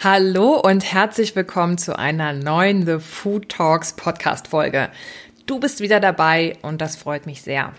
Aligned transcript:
Hallo 0.00 0.60
und 0.60 0.92
herzlich 0.92 1.34
willkommen 1.34 1.76
zu 1.76 1.98
einer 1.98 2.32
neuen 2.32 2.86
The 2.86 3.00
Food 3.00 3.48
Talks 3.48 3.94
Podcast 3.94 4.46
Folge. 4.46 4.90
Du 5.46 5.58
bist 5.58 5.80
wieder 5.80 5.98
dabei 5.98 6.56
und 6.62 6.80
das 6.80 6.94
freut 6.94 7.26
mich 7.26 7.42
sehr. 7.42 7.72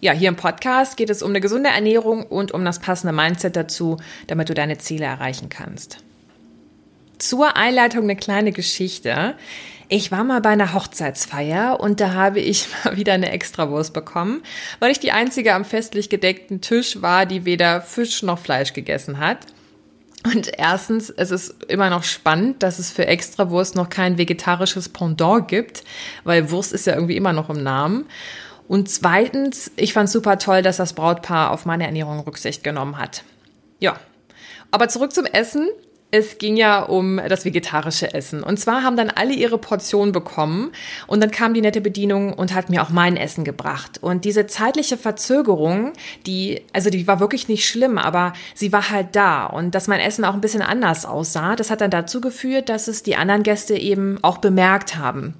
Ja, 0.00 0.12
hier 0.12 0.30
im 0.30 0.36
Podcast 0.36 0.96
geht 0.96 1.10
es 1.10 1.22
um 1.22 1.32
eine 1.32 1.42
gesunde 1.42 1.68
Ernährung 1.68 2.22
und 2.22 2.52
um 2.52 2.64
das 2.64 2.78
passende 2.78 3.12
Mindset 3.12 3.56
dazu, 3.56 3.98
damit 4.26 4.48
du 4.48 4.54
deine 4.54 4.78
Ziele 4.78 5.04
erreichen 5.04 5.50
kannst. 5.50 5.98
Zur 7.18 7.58
Einleitung 7.58 8.04
eine 8.04 8.16
kleine 8.16 8.52
Geschichte. 8.52 9.34
Ich 9.90 10.10
war 10.10 10.24
mal 10.24 10.40
bei 10.40 10.50
einer 10.50 10.72
Hochzeitsfeier 10.72 11.78
und 11.78 12.00
da 12.00 12.14
habe 12.14 12.40
ich 12.40 12.68
mal 12.86 12.96
wieder 12.96 13.12
eine 13.12 13.32
Extrawurst 13.32 13.92
bekommen, 13.92 14.42
weil 14.78 14.92
ich 14.92 15.00
die 15.00 15.12
einzige 15.12 15.52
am 15.52 15.66
festlich 15.66 16.08
gedeckten 16.08 16.62
Tisch 16.62 17.02
war, 17.02 17.26
die 17.26 17.44
weder 17.44 17.82
Fisch 17.82 18.22
noch 18.22 18.38
Fleisch 18.38 18.72
gegessen 18.72 19.18
hat. 19.18 19.40
Und 20.26 20.50
erstens, 20.58 21.08
es 21.08 21.30
ist 21.30 21.64
immer 21.68 21.88
noch 21.88 22.02
spannend, 22.02 22.62
dass 22.64 22.80
es 22.80 22.90
für 22.90 23.06
Extrawurst 23.06 23.76
noch 23.76 23.88
kein 23.88 24.18
vegetarisches 24.18 24.88
Pendant 24.88 25.46
gibt, 25.46 25.84
weil 26.24 26.50
Wurst 26.50 26.72
ist 26.72 26.86
ja 26.86 26.94
irgendwie 26.94 27.16
immer 27.16 27.32
noch 27.32 27.48
im 27.48 27.62
Namen. 27.62 28.06
Und 28.66 28.90
zweitens, 28.90 29.70
ich 29.76 29.92
fand 29.92 30.10
super 30.10 30.38
toll, 30.38 30.62
dass 30.62 30.78
das 30.78 30.94
Brautpaar 30.94 31.52
auf 31.52 31.64
meine 31.64 31.86
Ernährung 31.86 32.18
Rücksicht 32.18 32.64
genommen 32.64 32.98
hat. 32.98 33.22
Ja. 33.78 34.00
Aber 34.72 34.88
zurück 34.88 35.12
zum 35.12 35.26
Essen. 35.26 35.68
Es 36.12 36.38
ging 36.38 36.56
ja 36.56 36.82
um 36.82 37.20
das 37.28 37.44
vegetarische 37.44 38.14
Essen. 38.14 38.44
Und 38.44 38.58
zwar 38.58 38.84
haben 38.84 38.96
dann 38.96 39.10
alle 39.10 39.34
ihre 39.34 39.58
Portionen 39.58 40.12
bekommen 40.12 40.70
und 41.08 41.20
dann 41.20 41.32
kam 41.32 41.52
die 41.52 41.60
nette 41.60 41.80
Bedienung 41.80 42.32
und 42.32 42.54
hat 42.54 42.70
mir 42.70 42.82
auch 42.82 42.90
mein 42.90 43.16
Essen 43.16 43.44
gebracht. 43.44 43.98
Und 44.00 44.24
diese 44.24 44.46
zeitliche 44.46 44.96
Verzögerung, 44.96 45.92
die, 46.24 46.62
also 46.72 46.90
die 46.90 47.08
war 47.08 47.18
wirklich 47.18 47.48
nicht 47.48 47.68
schlimm, 47.68 47.98
aber 47.98 48.34
sie 48.54 48.72
war 48.72 48.90
halt 48.90 49.16
da. 49.16 49.46
Und 49.46 49.74
dass 49.74 49.88
mein 49.88 49.98
Essen 49.98 50.24
auch 50.24 50.34
ein 50.34 50.40
bisschen 50.40 50.62
anders 50.62 51.04
aussah, 51.04 51.56
das 51.56 51.70
hat 51.70 51.80
dann 51.80 51.90
dazu 51.90 52.20
geführt, 52.20 52.68
dass 52.68 52.86
es 52.86 53.02
die 53.02 53.16
anderen 53.16 53.42
Gäste 53.42 53.76
eben 53.76 54.18
auch 54.22 54.38
bemerkt 54.38 54.96
haben, 54.96 55.34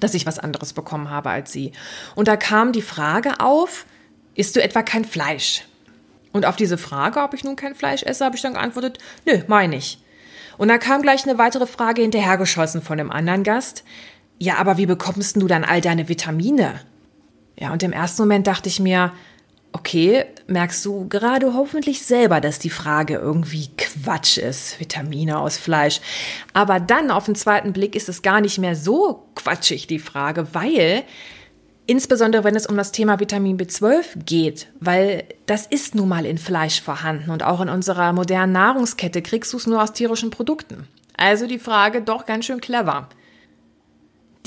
dass 0.00 0.14
ich 0.14 0.26
was 0.26 0.40
anderes 0.40 0.72
bekommen 0.72 1.10
habe 1.10 1.30
als 1.30 1.52
sie. 1.52 1.70
Und 2.16 2.26
da 2.26 2.36
kam 2.36 2.72
die 2.72 2.82
Frage 2.82 3.38
auf, 3.38 3.86
isst 4.34 4.56
du 4.56 4.62
etwa 4.62 4.82
kein 4.82 5.04
Fleisch? 5.04 5.64
Und 6.32 6.44
auf 6.44 6.56
diese 6.56 6.76
Frage, 6.76 7.20
ob 7.20 7.34
ich 7.34 7.44
nun 7.44 7.56
kein 7.56 7.76
Fleisch 7.76 8.02
esse, 8.02 8.24
habe 8.24 8.36
ich 8.36 8.42
dann 8.42 8.54
geantwortet, 8.54 8.98
nö, 9.24 9.42
meine 9.46 9.76
ich. 9.76 9.98
Und 10.58 10.68
da 10.68 10.76
kam 10.76 11.02
gleich 11.02 11.26
eine 11.26 11.38
weitere 11.38 11.66
Frage 11.66 12.02
hinterhergeschossen 12.02 12.82
von 12.82 13.00
einem 13.00 13.10
anderen 13.10 13.44
Gast. 13.44 13.84
Ja, 14.38 14.56
aber 14.56 14.76
wie 14.76 14.86
bekommst 14.86 15.36
du 15.36 15.46
dann 15.46 15.64
all 15.64 15.80
deine 15.80 16.08
Vitamine? 16.08 16.80
Ja, 17.58 17.72
und 17.72 17.82
im 17.82 17.92
ersten 17.92 18.22
Moment 18.22 18.46
dachte 18.46 18.68
ich 18.68 18.78
mir, 18.78 19.12
okay, 19.72 20.24
merkst 20.46 20.84
du 20.84 21.08
gerade 21.08 21.54
hoffentlich 21.54 22.02
selber, 22.02 22.40
dass 22.40 22.58
die 22.58 22.70
Frage 22.70 23.14
irgendwie 23.14 23.68
Quatsch 23.76 24.38
ist, 24.38 24.80
Vitamine 24.80 25.38
aus 25.38 25.56
Fleisch. 25.56 26.00
Aber 26.52 26.80
dann 26.80 27.10
auf 27.10 27.26
den 27.26 27.34
zweiten 27.34 27.72
Blick 27.72 27.94
ist 27.94 28.08
es 28.08 28.22
gar 28.22 28.40
nicht 28.40 28.58
mehr 28.58 28.74
so 28.74 29.26
quatschig, 29.34 29.86
die 29.86 29.98
Frage, 29.98 30.54
weil 30.54 31.04
Insbesondere 31.90 32.44
wenn 32.44 32.54
es 32.54 32.66
um 32.66 32.76
das 32.76 32.92
Thema 32.92 33.18
Vitamin 33.18 33.56
B12 33.56 34.22
geht, 34.26 34.66
weil 34.78 35.24
das 35.46 35.64
ist 35.64 35.94
nun 35.94 36.10
mal 36.10 36.26
in 36.26 36.36
Fleisch 36.36 36.82
vorhanden 36.82 37.30
und 37.30 37.42
auch 37.42 37.62
in 37.62 37.70
unserer 37.70 38.12
modernen 38.12 38.52
Nahrungskette 38.52 39.22
kriegst 39.22 39.54
du 39.54 39.56
es 39.56 39.66
nur 39.66 39.82
aus 39.82 39.94
tierischen 39.94 40.28
Produkten. 40.28 40.86
Also 41.16 41.46
die 41.46 41.58
Frage 41.58 42.02
doch 42.02 42.26
ganz 42.26 42.44
schön 42.44 42.60
clever. 42.60 43.08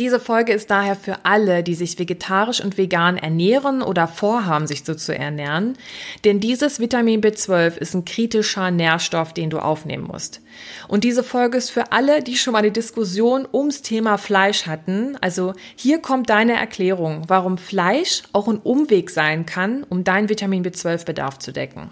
Diese 0.01 0.19
Folge 0.19 0.51
ist 0.51 0.71
daher 0.71 0.95
für 0.95 1.25
alle, 1.25 1.61
die 1.61 1.75
sich 1.75 1.99
vegetarisch 1.99 2.59
und 2.59 2.79
vegan 2.79 3.17
ernähren 3.17 3.83
oder 3.83 4.07
vorhaben, 4.07 4.65
sich 4.65 4.83
so 4.83 4.95
zu 4.95 5.15
ernähren, 5.15 5.77
denn 6.23 6.39
dieses 6.39 6.79
Vitamin 6.79 7.21
B12 7.21 7.77
ist 7.77 7.93
ein 7.93 8.03
kritischer 8.03 8.71
Nährstoff, 8.71 9.31
den 9.31 9.51
du 9.51 9.59
aufnehmen 9.59 10.05
musst. 10.05 10.41
Und 10.87 11.03
diese 11.03 11.23
Folge 11.23 11.55
ist 11.59 11.69
für 11.69 11.91
alle, 11.91 12.23
die 12.23 12.35
schon 12.35 12.53
mal 12.53 12.63
eine 12.63 12.71
Diskussion 12.71 13.47
ums 13.53 13.83
Thema 13.83 14.17
Fleisch 14.17 14.65
hatten. 14.65 15.19
Also 15.21 15.53
hier 15.75 15.99
kommt 15.99 16.31
deine 16.31 16.53
Erklärung, 16.53 17.25
warum 17.27 17.59
Fleisch 17.59 18.23
auch 18.33 18.47
ein 18.47 18.57
Umweg 18.57 19.11
sein 19.11 19.45
kann, 19.45 19.83
um 19.87 20.03
deinen 20.03 20.29
Vitamin 20.29 20.65
B12-Bedarf 20.65 21.37
zu 21.37 21.53
decken. 21.53 21.91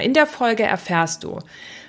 In 0.00 0.14
der 0.14 0.26
Folge 0.26 0.62
erfährst 0.62 1.22
du, 1.22 1.38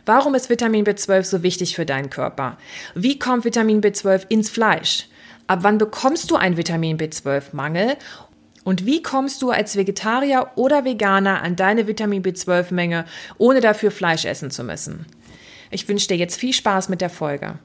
warum 0.06 0.36
ist 0.36 0.50
Vitamin 0.50 0.86
B12 0.86 1.24
so 1.24 1.44
wichtig 1.44 1.76
für 1.76 1.86
deinen 1.86 2.10
Körper? 2.10 2.58
Wie 2.96 3.18
kommt 3.18 3.46
Vitamin 3.46 3.82
B12 3.82 4.26
ins 4.28 4.50
Fleisch? 4.50 5.08
Ab 5.48 5.60
wann 5.62 5.78
bekommst 5.78 6.30
du 6.30 6.36
einen 6.36 6.58
Vitamin 6.58 6.98
B12-Mangel? 6.98 7.96
Und 8.64 8.86
wie 8.86 9.02
kommst 9.02 9.42
du 9.42 9.52
als 9.52 9.76
Vegetarier 9.76 10.52
oder 10.56 10.86
Veganer 10.86 11.42
an 11.42 11.56
deine 11.56 11.88
Vitamin 11.88 12.24
B12-Menge, 12.24 13.06
ohne 13.38 13.62
dafür 13.62 13.92
Fleisch 13.92 14.26
essen 14.26 14.52
zu 14.52 14.64
müssen? 14.64 15.06
Ich 15.70 15.88
wünsche 15.88 16.08
dir 16.08 16.18
jetzt 16.18 16.40
viel 16.40 16.54
Spaß 16.54 16.90
mit 16.90 17.02
der 17.02 17.10
Folge. 17.10 17.60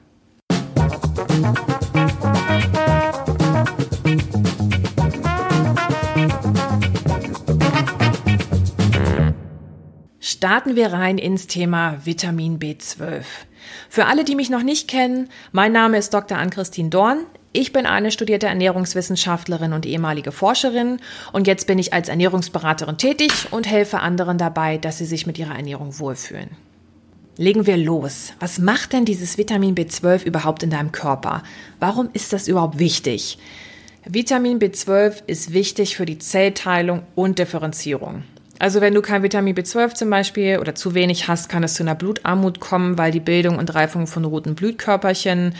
Starten 10.39 10.77
wir 10.77 10.93
rein 10.93 11.17
ins 11.17 11.47
Thema 11.47 11.97
Vitamin 12.05 12.59
B12. 12.59 13.25
Für 13.89 14.05
alle, 14.05 14.23
die 14.23 14.35
mich 14.35 14.49
noch 14.49 14.63
nicht 14.63 14.87
kennen, 14.87 15.27
mein 15.51 15.73
Name 15.73 15.97
ist 15.97 16.13
Dr. 16.13 16.37
Ann-Christine 16.37 16.87
Dorn. 16.87 17.25
Ich 17.51 17.73
bin 17.73 17.85
eine 17.85 18.09
studierte 18.09 18.47
Ernährungswissenschaftlerin 18.47 19.73
und 19.73 19.85
ehemalige 19.85 20.31
Forscherin 20.31 21.01
und 21.33 21.45
jetzt 21.45 21.67
bin 21.67 21.77
ich 21.77 21.91
als 21.91 22.07
Ernährungsberaterin 22.07 22.97
tätig 22.97 23.51
und 23.51 23.67
helfe 23.67 23.99
anderen 23.99 24.37
dabei, 24.37 24.77
dass 24.77 24.99
sie 24.99 25.05
sich 25.05 25.27
mit 25.27 25.37
ihrer 25.37 25.57
Ernährung 25.57 25.99
wohlfühlen. 25.99 26.51
Legen 27.35 27.67
wir 27.67 27.75
los. 27.75 28.31
Was 28.39 28.59
macht 28.59 28.93
denn 28.93 29.03
dieses 29.03 29.37
Vitamin 29.37 29.75
B12 29.75 30.23
überhaupt 30.23 30.63
in 30.63 30.69
deinem 30.69 30.93
Körper? 30.93 31.43
Warum 31.81 32.11
ist 32.13 32.31
das 32.31 32.47
überhaupt 32.47 32.79
wichtig? 32.79 33.39
Vitamin 34.05 34.59
B12 34.59 35.21
ist 35.27 35.51
wichtig 35.51 35.97
für 35.97 36.05
die 36.05 36.17
Zellteilung 36.17 37.01
und 37.15 37.39
Differenzierung. 37.39 38.23
Also 38.59 38.81
wenn 38.81 38.93
du 38.93 39.01
kein 39.01 39.23
Vitamin 39.23 39.55
B12 39.55 39.95
zum 39.95 40.09
Beispiel 40.09 40.59
oder 40.59 40.75
zu 40.75 40.93
wenig 40.93 41.29
hast, 41.29 41.47
kann 41.47 41.63
es 41.63 41.75
zu 41.75 41.83
einer 41.83 41.95
Blutarmut 41.95 42.59
kommen, 42.59 42.97
weil 42.97 43.11
die 43.11 43.21
Bildung 43.21 43.57
und 43.57 43.73
Reifung 43.73 44.05
von 44.05 44.25
roten 44.25 44.53
Blutkörperchen 44.53 45.55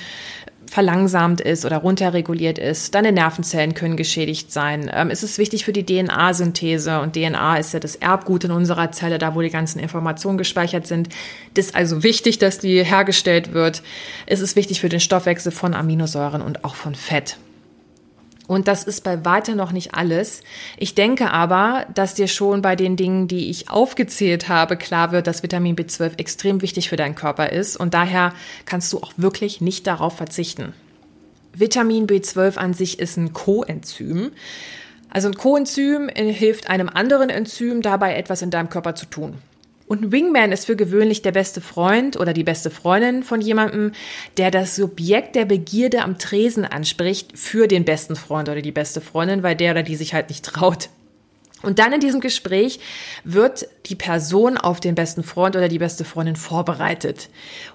verlangsamt 0.69 1.41
ist 1.41 1.65
oder 1.65 1.77
runterreguliert 1.77 2.59
ist. 2.59 2.93
Deine 2.93 3.11
Nervenzellen 3.11 3.73
können 3.73 3.97
geschädigt 3.97 4.51
sein. 4.51 4.91
Ähm, 4.93 5.09
es 5.09 5.23
ist 5.23 5.37
wichtig 5.37 5.65
für 5.65 5.73
die 5.73 5.85
DNA-Synthese 5.85 6.99
und 6.99 7.13
DNA 7.13 7.57
ist 7.57 7.73
ja 7.73 7.79
das 7.79 7.95
Erbgut 7.95 8.43
in 8.43 8.51
unserer 8.51 8.91
Zelle, 8.91 9.17
da 9.17 9.33
wo 9.33 9.41
die 9.41 9.49
ganzen 9.49 9.79
Informationen 9.79 10.37
gespeichert 10.37 10.85
sind. 10.85 11.09
Das 11.55 11.67
ist 11.67 11.75
also 11.75 12.03
wichtig, 12.03 12.37
dass 12.37 12.59
die 12.59 12.83
hergestellt 12.83 13.53
wird. 13.53 13.81
Es 14.25 14.41
ist 14.41 14.55
wichtig 14.55 14.79
für 14.79 14.89
den 14.89 14.99
Stoffwechsel 14.99 15.51
von 15.51 15.73
Aminosäuren 15.73 16.41
und 16.41 16.63
auch 16.63 16.75
von 16.75 16.93
Fett. 16.93 17.37
Und 18.49 18.67
das 18.67 18.83
ist 18.83 19.03
bei 19.03 19.23
weitem 19.25 19.55
noch 19.55 19.71
nicht 19.71 19.93
alles. 19.93 20.41
Ich 20.75 20.95
denke 20.95 21.29
aber, 21.29 21.85
dass 21.93 22.15
dir 22.15 22.27
schon 22.27 22.63
bei 22.63 22.75
den 22.75 22.95
Dingen, 22.95 23.27
die 23.27 23.51
ich 23.51 23.69
aufgezählt 23.69 24.49
habe, 24.49 24.75
klar 24.75 25.11
wird, 25.11 25.27
dass 25.27 25.43
Vitamin 25.43 25.75
B12 25.75 26.17
extrem 26.17 26.63
wichtig 26.63 26.89
für 26.89 26.95
deinen 26.95 27.13
Körper 27.13 27.51
ist 27.51 27.77
und 27.77 27.93
daher 27.93 28.33
kannst 28.65 28.91
du 28.91 28.97
auch 28.97 29.13
wirklich 29.17 29.61
nicht 29.61 29.85
darauf 29.85 30.17
verzichten. 30.17 30.73
Vitamin 31.53 32.07
B12 32.07 32.57
an 32.57 32.73
sich 32.73 32.97
ist 32.97 33.17
ein 33.17 33.33
Coenzym. 33.33 34.31
Also 35.11 35.27
ein 35.27 35.35
Coenzym 35.35 36.09
hilft 36.09 36.71
einem 36.71 36.89
anderen 36.89 37.29
Enzym 37.29 37.83
dabei, 37.83 38.15
etwas 38.15 38.41
in 38.41 38.49
deinem 38.49 38.71
Körper 38.71 38.95
zu 38.95 39.05
tun. 39.05 39.37
Und 39.89 40.03
ein 40.03 40.11
Wingman 40.11 40.51
ist 40.51 40.65
für 40.65 40.75
gewöhnlich 40.75 41.23
der 41.23 41.31
beste 41.31 41.61
Freund 41.61 42.15
oder 42.15 42.31
die 42.31 42.43
beste 42.43 42.69
Freundin 42.69 43.23
von 43.23 43.41
jemandem, 43.41 43.93
der 44.37 44.51
das 44.51 44.75
Subjekt 44.75 45.35
der 45.35 45.45
Begierde 45.45 46.03
am 46.03 46.19
Tresen 46.19 46.63
anspricht 46.63 47.35
für 47.35 47.67
den 47.67 47.85
besten 47.85 48.15
Freund 48.15 48.49
oder 48.49 48.61
die 48.61 48.71
beste 48.71 49.01
Freundin, 49.01 49.41
weil 49.41 49.55
der 49.55 49.71
oder 49.71 49.81
die 49.81 49.95
sich 49.95 50.13
halt 50.13 50.29
nicht 50.29 50.45
traut. 50.45 50.89
Und 51.63 51.79
dann 51.79 51.91
in 51.91 52.01
diesem 52.01 52.19
Gespräch 52.19 52.79
wird 53.23 53.67
die 53.87 53.95
Person 53.95 54.57
auf 54.57 54.79
den 54.79 54.93
besten 54.93 55.23
Freund 55.23 55.55
oder 55.55 55.69
die 55.69 55.79
beste 55.79 56.05
Freundin 56.05 56.35
vorbereitet. 56.35 57.27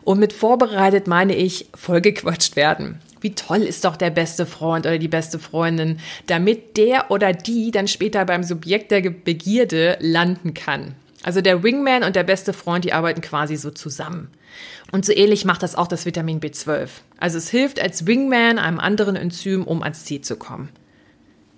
Und 0.04 0.20
mit 0.20 0.32
vorbereitet 0.32 1.08
meine 1.08 1.34
ich 1.34 1.66
vollgequatscht 1.74 2.54
werden. 2.54 3.00
Wie 3.22 3.34
toll 3.34 3.62
ist 3.62 3.84
doch 3.84 3.96
der 3.96 4.10
beste 4.10 4.46
Freund 4.46 4.86
oder 4.86 4.98
die 4.98 5.08
beste 5.08 5.40
Freundin, 5.40 5.98
damit 6.28 6.76
der 6.76 7.10
oder 7.10 7.32
die 7.32 7.72
dann 7.72 7.88
später 7.88 8.24
beim 8.24 8.44
Subjekt 8.44 8.92
der 8.92 9.00
Begierde 9.00 9.98
landen 10.00 10.54
kann. 10.54 10.94
Also 11.24 11.40
der 11.40 11.62
Wingman 11.62 12.04
und 12.04 12.16
der 12.16 12.22
beste 12.22 12.52
Freund, 12.52 12.84
die 12.84 12.92
arbeiten 12.92 13.22
quasi 13.22 13.56
so 13.56 13.70
zusammen. 13.70 14.28
Und 14.92 15.06
so 15.06 15.12
ähnlich 15.14 15.46
macht 15.46 15.62
das 15.62 15.74
auch 15.74 15.86
das 15.86 16.04
Vitamin 16.04 16.38
B12. 16.38 16.88
Also 17.16 17.38
es 17.38 17.48
hilft 17.48 17.80
als 17.80 18.06
Wingman 18.06 18.58
einem 18.58 18.78
anderen 18.78 19.16
Enzym, 19.16 19.64
um 19.64 19.82
ans 19.82 20.04
Ziel 20.04 20.20
zu 20.20 20.36
kommen. 20.36 20.68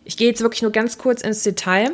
Ich 0.05 0.17
gehe 0.17 0.29
jetzt 0.29 0.41
wirklich 0.41 0.63
nur 0.63 0.71
ganz 0.71 0.99
kurz 0.99 1.21
ins 1.21 1.43
Detail. 1.43 1.91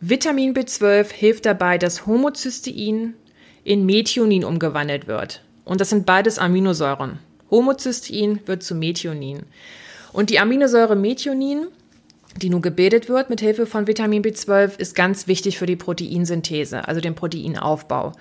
Vitamin 0.00 0.52
B12 0.52 1.12
hilft 1.12 1.46
dabei, 1.46 1.78
dass 1.78 2.06
Homocystein 2.06 3.14
in 3.62 3.86
Methionin 3.86 4.44
umgewandelt 4.44 5.06
wird. 5.06 5.44
Und 5.64 5.80
das 5.80 5.90
sind 5.90 6.06
beides 6.06 6.40
Aminosäuren. 6.40 7.20
Homocystein 7.52 8.40
wird 8.46 8.64
zu 8.64 8.74
Methionin. 8.74 9.42
Und 10.12 10.30
die 10.30 10.40
Aminosäure 10.40 10.96
Methionin 10.96 11.68
die 12.36 12.50
nun 12.50 12.62
gebildet 12.62 13.08
wird 13.08 13.30
mit 13.30 13.40
Hilfe 13.40 13.66
von 13.66 13.86
Vitamin 13.86 14.22
B12, 14.22 14.78
ist 14.78 14.94
ganz 14.94 15.26
wichtig 15.26 15.58
für 15.58 15.66
die 15.66 15.76
Proteinsynthese, 15.76 16.86
also 16.86 17.00
den 17.00 17.14
Proteinaufbau. 17.14 18.12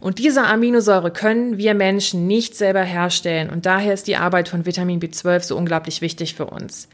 Und 0.00 0.18
diese 0.18 0.44
Aminosäure 0.44 1.10
können 1.10 1.56
wir 1.56 1.72
Menschen 1.72 2.26
nicht 2.26 2.56
selber 2.56 2.82
herstellen 2.82 3.48
und 3.48 3.64
daher 3.64 3.94
ist 3.94 4.06
die 4.06 4.16
Arbeit 4.16 4.48
von 4.48 4.66
Vitamin 4.66 5.00
B12 5.00 5.40
so 5.40 5.56
unglaublich 5.56 6.00
wichtig 6.02 6.34
für 6.34 6.46
uns. 6.46 6.88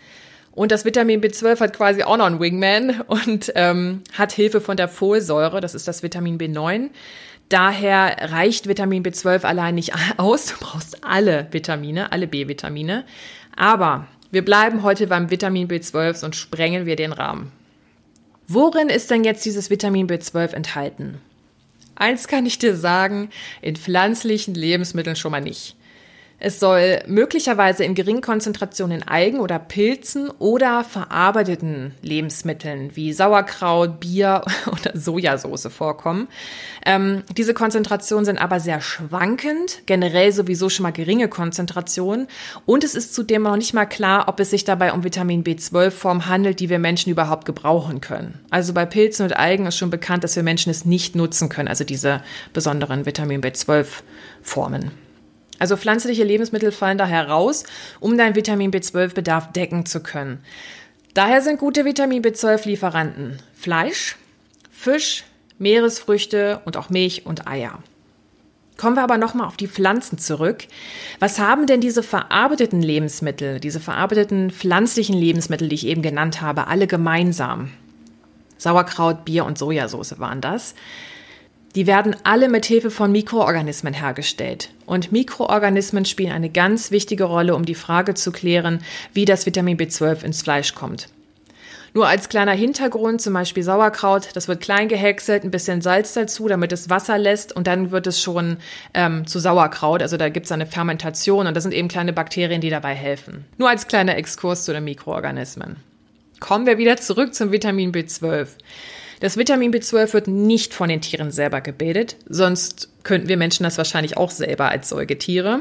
Und 0.52 0.72
das 0.72 0.84
Vitamin 0.84 1.20
B12 1.20 1.60
hat 1.60 1.76
quasi 1.76 2.02
auch 2.02 2.16
noch 2.16 2.26
einen 2.26 2.40
Wingman 2.40 3.02
und 3.06 3.52
ähm, 3.54 4.02
hat 4.12 4.32
Hilfe 4.32 4.60
von 4.60 4.76
der 4.76 4.88
Folsäure, 4.88 5.60
das 5.60 5.74
ist 5.74 5.88
das 5.88 6.02
Vitamin 6.02 6.38
B9. 6.38 6.90
Daher 7.48 8.30
reicht 8.30 8.68
Vitamin 8.68 9.02
B12 9.02 9.42
allein 9.42 9.74
nicht 9.74 9.92
aus. 10.16 10.46
Du 10.46 10.54
brauchst 10.60 11.04
alle 11.04 11.48
Vitamine, 11.50 12.12
alle 12.12 12.26
B-Vitamine. 12.26 13.04
Aber 13.56 14.06
wir 14.30 14.44
bleiben 14.44 14.82
heute 14.82 15.06
beim 15.06 15.30
Vitamin 15.30 15.68
B12 15.68 16.24
und 16.24 16.36
sprengen 16.36 16.86
wir 16.86 16.96
den 16.96 17.12
Rahmen. 17.12 17.50
Worin 18.46 18.88
ist 18.88 19.10
denn 19.10 19.24
jetzt 19.24 19.44
dieses 19.44 19.70
Vitamin 19.70 20.08
B12 20.08 20.54
enthalten? 20.54 21.20
Eins 21.94 22.28
kann 22.28 22.46
ich 22.46 22.58
dir 22.58 22.76
sagen, 22.76 23.30
in 23.60 23.76
pflanzlichen 23.76 24.54
Lebensmitteln 24.54 25.16
schon 25.16 25.32
mal 25.32 25.40
nicht. 25.40 25.76
Es 26.42 26.58
soll 26.58 27.00
möglicherweise 27.06 27.84
in 27.84 27.94
geringen 27.94 28.22
Konzentrationen 28.22 29.02
in 29.02 29.08
Algen 29.08 29.40
oder 29.40 29.58
Pilzen 29.58 30.30
oder 30.38 30.84
verarbeiteten 30.84 31.92
Lebensmitteln 32.00 32.96
wie 32.96 33.12
Sauerkraut, 33.12 34.00
Bier 34.00 34.42
oder 34.66 34.98
Sojasauce 34.98 35.66
vorkommen. 35.66 36.28
Ähm, 36.86 37.22
diese 37.36 37.52
Konzentrationen 37.52 38.24
sind 38.24 38.38
aber 38.38 38.58
sehr 38.58 38.80
schwankend, 38.80 39.82
generell 39.84 40.32
sowieso 40.32 40.70
schon 40.70 40.84
mal 40.84 40.92
geringe 40.92 41.28
Konzentrationen. 41.28 42.26
Und 42.64 42.84
es 42.84 42.94
ist 42.94 43.14
zudem 43.14 43.42
noch 43.42 43.56
nicht 43.56 43.74
mal 43.74 43.84
klar, 43.84 44.26
ob 44.26 44.40
es 44.40 44.48
sich 44.48 44.64
dabei 44.64 44.94
um 44.94 45.04
Vitamin 45.04 45.44
B12-Form 45.44 46.26
handelt, 46.26 46.60
die 46.60 46.70
wir 46.70 46.78
Menschen 46.78 47.10
überhaupt 47.10 47.44
gebrauchen 47.44 48.00
können. 48.00 48.40
Also 48.48 48.72
bei 48.72 48.86
Pilzen 48.86 49.26
und 49.26 49.36
Algen 49.36 49.66
ist 49.66 49.76
schon 49.76 49.90
bekannt, 49.90 50.24
dass 50.24 50.36
wir 50.36 50.42
Menschen 50.42 50.70
es 50.70 50.86
nicht 50.86 51.14
nutzen 51.14 51.50
können, 51.50 51.68
also 51.68 51.84
diese 51.84 52.22
besonderen 52.54 53.04
Vitamin 53.04 53.42
B12-Formen. 53.42 54.90
Also 55.60 55.76
pflanzliche 55.76 56.24
Lebensmittel 56.24 56.72
fallen 56.72 56.98
daher 56.98 57.28
raus, 57.28 57.64
um 58.00 58.18
deinen 58.18 58.34
Vitamin 58.34 58.72
B12-Bedarf 58.72 59.52
decken 59.52 59.86
zu 59.86 60.02
können. 60.02 60.42
Daher 61.14 61.42
sind 61.42 61.60
gute 61.60 61.84
Vitamin 61.84 62.22
B12-Lieferanten 62.22 63.38
Fleisch, 63.54 64.16
Fisch, 64.72 65.24
Meeresfrüchte 65.58 66.62
und 66.64 66.76
auch 66.76 66.88
Milch 66.88 67.26
und 67.26 67.46
Eier. 67.46 67.78
Kommen 68.78 68.96
wir 68.96 69.02
aber 69.02 69.18
nochmal 69.18 69.46
auf 69.46 69.58
die 69.58 69.68
Pflanzen 69.68 70.16
zurück. 70.16 70.64
Was 71.18 71.38
haben 71.38 71.66
denn 71.66 71.82
diese 71.82 72.02
verarbeiteten 72.02 72.80
Lebensmittel, 72.80 73.60
diese 73.60 73.80
verarbeiteten 73.80 74.50
pflanzlichen 74.50 75.14
Lebensmittel, 75.14 75.68
die 75.68 75.74
ich 75.74 75.86
eben 75.86 76.00
genannt 76.00 76.40
habe, 76.40 76.68
alle 76.68 76.86
gemeinsam? 76.86 77.72
Sauerkraut, 78.56 79.26
Bier 79.26 79.44
und 79.44 79.58
Sojasauce 79.58 80.18
waren 80.18 80.40
das. 80.40 80.74
Die 81.76 81.86
werden 81.86 82.16
alle 82.24 82.48
mit 82.48 82.66
Hilfe 82.66 82.90
von 82.90 83.12
Mikroorganismen 83.12 83.94
hergestellt. 83.94 84.70
Und 84.86 85.12
Mikroorganismen 85.12 86.04
spielen 86.04 86.32
eine 86.32 86.50
ganz 86.50 86.90
wichtige 86.90 87.24
Rolle, 87.24 87.54
um 87.54 87.64
die 87.64 87.76
Frage 87.76 88.14
zu 88.14 88.32
klären, 88.32 88.80
wie 89.12 89.24
das 89.24 89.46
Vitamin 89.46 89.76
B12 89.76 90.24
ins 90.24 90.42
Fleisch 90.42 90.74
kommt. 90.74 91.08
Nur 91.92 92.06
als 92.06 92.28
kleiner 92.28 92.52
Hintergrund, 92.52 93.20
zum 93.20 93.34
Beispiel 93.34 93.62
Sauerkraut, 93.62 94.28
das 94.34 94.46
wird 94.46 94.60
klein 94.60 94.88
gehäckselt, 94.88 95.42
ein 95.42 95.50
bisschen 95.50 95.80
Salz 95.80 96.14
dazu, 96.14 96.46
damit 96.46 96.70
es 96.72 96.88
Wasser 96.88 97.18
lässt 97.18 97.54
und 97.54 97.66
dann 97.66 97.90
wird 97.90 98.06
es 98.06 98.22
schon 98.22 98.58
ähm, 98.94 99.26
zu 99.26 99.40
Sauerkraut. 99.40 100.00
Also 100.00 100.16
da 100.16 100.28
gibt 100.28 100.46
es 100.46 100.52
eine 100.52 100.66
Fermentation 100.66 101.48
und 101.48 101.54
das 101.54 101.64
sind 101.64 101.74
eben 101.74 101.88
kleine 101.88 102.12
Bakterien, 102.12 102.60
die 102.60 102.70
dabei 102.70 102.94
helfen. 102.94 103.44
Nur 103.58 103.68
als 103.68 103.88
kleiner 103.88 104.16
Exkurs 104.16 104.64
zu 104.64 104.72
den 104.72 104.84
Mikroorganismen. 104.84 105.76
Kommen 106.38 106.66
wir 106.66 106.78
wieder 106.78 106.96
zurück 106.96 107.34
zum 107.34 107.50
Vitamin 107.50 107.92
B12. 107.92 108.48
Das 109.20 109.36
Vitamin 109.36 109.70
B12 109.70 110.14
wird 110.14 110.28
nicht 110.28 110.72
von 110.72 110.88
den 110.88 111.02
Tieren 111.02 111.30
selber 111.30 111.60
gebildet, 111.60 112.16
sonst 112.26 112.88
könnten 113.02 113.28
wir 113.28 113.36
Menschen 113.36 113.64
das 113.64 113.76
wahrscheinlich 113.76 114.16
auch 114.16 114.30
selber 114.30 114.70
als 114.70 114.88
Säugetiere. 114.88 115.60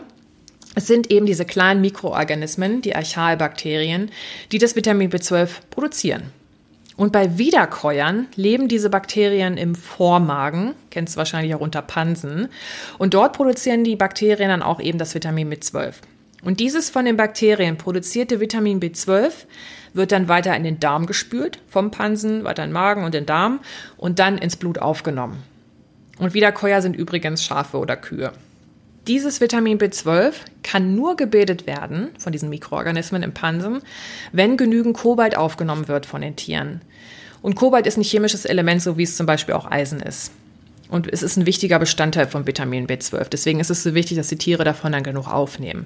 Es 0.76 0.88
sind 0.88 1.12
eben 1.12 1.26
diese 1.26 1.44
kleinen 1.44 1.82
Mikroorganismen, 1.82 2.82
die 2.82 2.96
Archalbakterien, 2.96 4.12
die 4.54 4.60
das 4.60 4.78
Vitamin 4.78 5.12
B12 5.12 5.50
produzieren. 5.72 6.24
Und 6.96 7.12
bei 7.12 7.38
Wiederkäuern 7.38 8.28
leben 8.36 8.70
diese 8.70 8.90
Bakterien 8.90 9.58
im 9.58 9.76
Vormagen, 9.76 10.74
kennst 10.90 11.16
du 11.16 11.18
wahrscheinlich 11.18 11.54
auch 11.54 11.62
unter 11.62 11.82
Pansen, 11.82 12.48
und 12.98 13.14
dort 13.14 13.34
produzieren 13.34 13.84
die 13.84 13.96
Bakterien 13.98 14.50
dann 14.50 14.62
auch 14.62 14.80
eben 14.80 14.98
das 14.98 15.16
Vitamin 15.16 15.52
B12. 15.52 15.96
Und 16.44 16.62
dieses 16.62 16.90
von 16.90 17.04
den 17.04 17.18
Bakterien 17.18 17.78
produzierte 17.78 18.40
Vitamin 18.40 18.80
B12 18.80 19.32
wird 19.94 20.12
dann 20.12 20.28
weiter 20.28 20.56
in 20.56 20.64
den 20.64 20.80
Darm 20.80 21.06
gespült, 21.06 21.60
vom 21.68 21.92
Pansen, 21.92 22.44
weiter 22.44 22.64
in 22.64 22.70
den 22.70 22.74
Magen 22.74 23.04
und 23.04 23.14
den 23.14 23.26
Darm 23.26 23.60
und 23.98 24.20
dann 24.20 24.38
ins 24.38 24.56
Blut 24.56 24.78
aufgenommen. 24.78 25.44
Und 26.18 26.34
Wiederkäuer 26.34 26.82
sind 26.82 26.96
übrigens 26.96 27.44
Schafe 27.44 27.78
oder 27.78 27.96
Kühe. 27.96 28.32
Dieses 29.08 29.42
Vitamin 29.42 29.80
B12 29.80 30.34
kann 30.62 30.94
nur 30.94 31.16
gebildet 31.16 31.66
werden 31.66 32.10
von 32.20 32.32
diesen 32.32 32.50
Mikroorganismen 32.50 33.24
im 33.24 33.34
Pansen, 33.34 33.82
wenn 34.32 34.58
genügend 34.58 34.96
Kobalt 34.96 35.36
aufgenommen 35.36 35.88
wird 35.88 36.06
von 36.06 36.22
den 36.22 36.36
Tieren. 36.36 36.82
Und 37.42 37.56
Kobalt 37.56 37.88
ist 37.88 37.98
ein 37.98 38.04
chemisches 38.04 38.46
Element, 38.46 38.82
so 38.82 38.98
wie 38.98 39.04
es 39.04 39.16
zum 39.16 39.26
Beispiel 39.26 39.56
auch 39.56 39.72
Eisen 39.72 40.02
ist. 40.02 40.32
Und 40.90 41.12
es 41.12 41.24
ist 41.24 41.38
ein 41.38 41.46
wichtiger 41.46 41.80
Bestandteil 41.80 42.28
von 42.28 42.46
Vitamin 42.46 42.88
B12. 42.88 43.30
Deswegen 43.30 43.60
ist 43.60 43.70
es 43.70 43.84
so 43.84 43.94
wichtig, 43.94 44.18
dass 44.18 44.28
die 44.28 44.38
Tiere 44.38 44.64
davon 44.64 44.92
dann 44.92 45.04
genug 45.04 45.28
aufnehmen. 45.28 45.86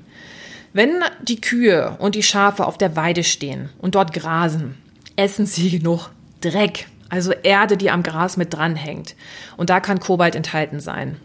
Wenn 0.75 1.03
die 1.21 1.39
Kühe 1.39 1.95
und 1.99 2.15
die 2.15 2.23
Schafe 2.23 2.65
auf 2.65 2.79
der 2.79 2.95
Weide 2.95 3.23
stehen 3.23 3.69
und 3.77 3.93
dort 3.93 4.11
grasen, 4.11 4.75
essen 5.15 5.45
sie 5.45 5.69
genug 5.69 6.09
Dreck, 6.41 6.87
also 7.09 7.31
Erde, 7.31 7.77
die 7.77 7.91
am 7.91 8.01
Gras 8.01 8.37
mit 8.37 8.55
dranhängt. 8.55 9.15
Und 9.55 9.69
da 9.69 9.79
kann 9.79 9.99
Kobalt 9.99 10.33
enthalten 10.33 10.79
sein. 10.79 11.17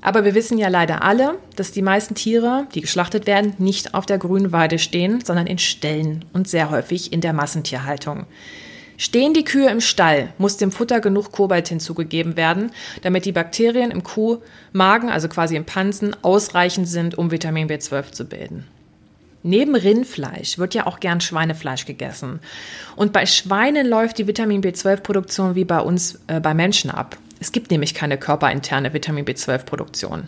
Aber 0.00 0.24
wir 0.24 0.34
wissen 0.34 0.56
ja 0.56 0.68
leider 0.68 1.02
alle, 1.04 1.34
dass 1.54 1.70
die 1.70 1.82
meisten 1.82 2.14
Tiere, 2.14 2.66
die 2.74 2.80
geschlachtet 2.80 3.26
werden, 3.26 3.52
nicht 3.58 3.92
auf 3.92 4.06
der 4.06 4.16
grünen 4.16 4.52
Weide 4.52 4.78
stehen, 4.78 5.22
sondern 5.22 5.46
in 5.46 5.58
Ställen 5.58 6.24
und 6.32 6.48
sehr 6.48 6.70
häufig 6.70 7.12
in 7.12 7.20
der 7.20 7.34
Massentierhaltung. 7.34 8.24
Stehen 8.96 9.34
die 9.34 9.44
Kühe 9.44 9.68
im 9.68 9.82
Stall, 9.82 10.32
muss 10.38 10.56
dem 10.56 10.72
Futter 10.72 11.00
genug 11.00 11.30
Kobalt 11.30 11.68
hinzugegeben 11.68 12.38
werden, 12.38 12.70
damit 13.02 13.26
die 13.26 13.32
Bakterien 13.32 13.90
im 13.90 14.02
Kuhmagen, 14.02 15.10
also 15.10 15.28
quasi 15.28 15.56
im 15.56 15.66
Pansen, 15.66 16.16
ausreichend 16.22 16.88
sind, 16.88 17.18
um 17.18 17.30
Vitamin 17.30 17.68
B12 17.68 18.12
zu 18.12 18.24
bilden. 18.24 18.64
Neben 19.42 19.76
Rindfleisch 19.76 20.58
wird 20.58 20.74
ja 20.74 20.86
auch 20.86 21.00
gern 21.00 21.20
Schweinefleisch 21.20 21.86
gegessen. 21.86 22.40
Und 22.96 23.12
bei 23.12 23.24
Schweinen 23.24 23.86
läuft 23.86 24.18
die 24.18 24.26
Vitamin 24.26 24.62
B12-Produktion 24.62 25.54
wie 25.54 25.64
bei 25.64 25.80
uns 25.80 26.20
äh, 26.26 26.40
bei 26.40 26.54
Menschen 26.54 26.90
ab. 26.90 27.16
Es 27.40 27.52
gibt 27.52 27.70
nämlich 27.70 27.94
keine 27.94 28.18
körperinterne 28.18 28.92
Vitamin 28.92 29.24
B12-Produktion. 29.24 30.24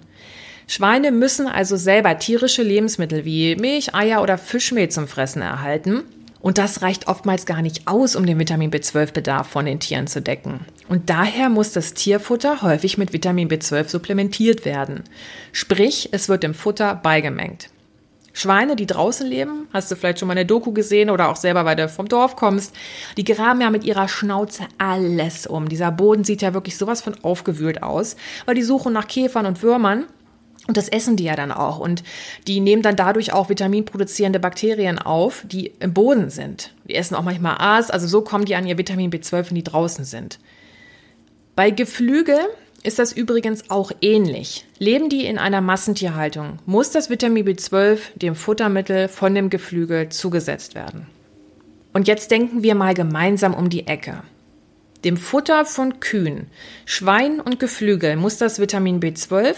Schweine 0.68 1.10
müssen 1.10 1.48
also 1.48 1.76
selber 1.76 2.16
tierische 2.18 2.62
Lebensmittel 2.62 3.24
wie 3.24 3.56
Milch, 3.56 3.94
Eier 3.94 4.22
oder 4.22 4.38
Fischmehl 4.38 4.88
zum 4.88 5.08
Fressen 5.08 5.42
erhalten. 5.42 6.04
Und 6.40 6.56
das 6.58 6.80
reicht 6.80 7.08
oftmals 7.08 7.44
gar 7.44 7.60
nicht 7.60 7.86
aus, 7.86 8.16
um 8.16 8.24
den 8.24 8.38
Vitamin 8.38 8.70
B12-Bedarf 8.70 9.48
von 9.48 9.66
den 9.66 9.80
Tieren 9.80 10.06
zu 10.06 10.22
decken. 10.22 10.60
Und 10.88 11.10
daher 11.10 11.50
muss 11.50 11.72
das 11.72 11.92
Tierfutter 11.92 12.62
häufig 12.62 12.96
mit 12.96 13.12
Vitamin 13.12 13.48
B12 13.48 13.88
supplementiert 13.88 14.64
werden. 14.64 15.02
Sprich, 15.52 16.08
es 16.12 16.28
wird 16.28 16.44
dem 16.44 16.54
Futter 16.54 16.94
beigemengt. 16.94 17.68
Schweine, 18.32 18.76
die 18.76 18.86
draußen 18.86 19.26
leben, 19.26 19.68
hast 19.72 19.90
du 19.90 19.96
vielleicht 19.96 20.20
schon 20.20 20.28
mal 20.28 20.32
eine 20.32 20.46
Doku 20.46 20.72
gesehen 20.72 21.10
oder 21.10 21.28
auch 21.28 21.36
selber, 21.36 21.64
weil 21.64 21.76
du 21.76 21.88
vom 21.88 22.08
Dorf 22.08 22.36
kommst, 22.36 22.74
die 23.16 23.24
graben 23.24 23.60
ja 23.60 23.70
mit 23.70 23.84
ihrer 23.84 24.08
Schnauze 24.08 24.64
alles 24.78 25.46
um. 25.46 25.68
Dieser 25.68 25.90
Boden 25.90 26.24
sieht 26.24 26.42
ja 26.42 26.54
wirklich 26.54 26.76
sowas 26.76 27.00
von 27.02 27.16
aufgewühlt 27.22 27.82
aus, 27.82 28.16
weil 28.46 28.54
die 28.54 28.62
suchen 28.62 28.92
nach 28.92 29.08
Käfern 29.08 29.46
und 29.46 29.62
Würmern. 29.62 30.06
Und 30.66 30.76
das 30.76 30.88
essen 30.88 31.16
die 31.16 31.24
ja 31.24 31.34
dann 31.34 31.50
auch. 31.50 31.80
Und 31.80 32.04
die 32.46 32.60
nehmen 32.60 32.82
dann 32.82 32.94
dadurch 32.94 33.32
auch 33.32 33.48
vitaminproduzierende 33.48 34.38
Bakterien 34.38 34.98
auf, 34.98 35.42
die 35.44 35.72
im 35.80 35.94
Boden 35.94 36.30
sind. 36.30 36.74
Die 36.86 36.94
essen 36.94 37.16
auch 37.16 37.24
manchmal 37.24 37.56
Aas. 37.58 37.90
Also 37.90 38.06
so 38.06 38.22
kommen 38.22 38.44
die 38.44 38.54
an 38.54 38.66
ihr 38.66 38.78
Vitamin 38.78 39.10
B12, 39.10 39.48
wenn 39.48 39.54
die 39.56 39.64
draußen 39.64 40.04
sind. 40.04 40.38
Bei 41.56 41.70
Geflügel 41.70 42.38
ist 42.82 42.98
das 42.98 43.12
übrigens 43.12 43.70
auch 43.70 43.92
ähnlich. 44.00 44.66
Leben 44.78 45.08
die 45.08 45.26
in 45.26 45.38
einer 45.38 45.60
Massentierhaltung, 45.60 46.58
muss 46.66 46.90
das 46.90 47.10
Vitamin 47.10 47.46
B12 47.46 47.98
dem 48.14 48.34
Futtermittel 48.34 49.08
von 49.08 49.34
dem 49.34 49.50
Geflügel 49.50 50.08
zugesetzt 50.08 50.74
werden. 50.74 51.06
Und 51.92 52.08
jetzt 52.08 52.30
denken 52.30 52.62
wir 52.62 52.74
mal 52.74 52.94
gemeinsam 52.94 53.54
um 53.54 53.68
die 53.68 53.86
Ecke. 53.86 54.22
Dem 55.04 55.16
Futter 55.16 55.64
von 55.64 55.98
Kühen, 56.00 56.48
Schwein 56.84 57.40
und 57.40 57.58
Geflügel 57.58 58.16
muss 58.16 58.36
das 58.36 58.60
Vitamin 58.60 59.00
B12 59.00 59.54